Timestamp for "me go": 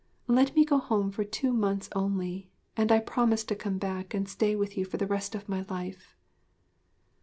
0.55-0.79